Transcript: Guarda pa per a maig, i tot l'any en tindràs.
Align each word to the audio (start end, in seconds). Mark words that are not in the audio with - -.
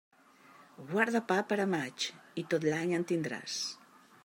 Guarda 0.91 1.21
pa 1.33 1.37
per 1.51 1.59
a 1.65 1.67
maig, 1.75 2.07
i 2.43 2.47
tot 2.55 2.67
l'any 2.71 2.97
en 3.01 3.09
tindràs. 3.13 3.63